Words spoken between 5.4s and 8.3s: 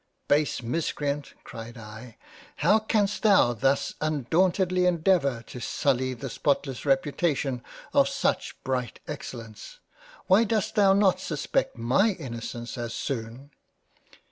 to sully the spotless reputation of